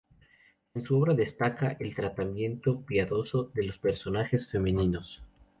[0.73, 5.21] En su obra destaca el tratamiento piadoso de los personajes femeninos.